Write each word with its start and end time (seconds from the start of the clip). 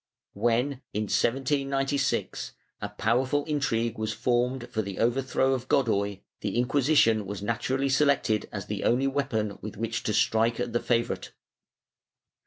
When, 0.33 0.81
in 0.95 1.03
1796, 1.03 2.53
a 2.81 2.89
powerful 2.89 3.45
intrigue 3.45 3.99
was 3.99 4.11
formed 4.11 4.67
for 4.71 4.81
the 4.81 4.97
overthrow 4.97 5.53
of 5.53 5.67
Godoy, 5.67 6.21
the 6.39 6.57
Inquisition 6.57 7.27
was 7.27 7.43
naturally 7.43 7.87
selected 7.89 8.49
as 8.51 8.65
the 8.65 8.83
only 8.83 9.05
weapon 9.05 9.59
with 9.61 9.77
which 9.77 10.01
to 10.05 10.13
strike 10.15 10.59
at 10.59 10.73
the 10.73 10.79
favorite. 10.79 11.33